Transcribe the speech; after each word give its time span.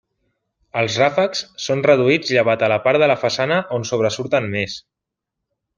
Els 0.83 0.95
ràfecs 1.01 1.43
són 1.65 1.85
reduïts 1.89 2.33
llevat 2.37 2.65
a 2.69 2.73
la 2.75 2.81
part 2.87 3.03
de 3.05 3.13
la 3.13 3.21
façana 3.27 3.61
on 3.79 3.89
sobresurten 3.91 4.53
més. 4.57 4.81